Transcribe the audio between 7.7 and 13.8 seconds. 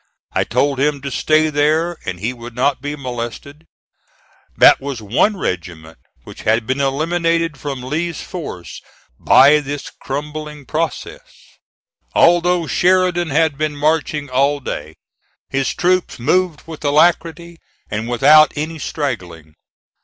Lee's force by this crumbling process. Although Sheridan had been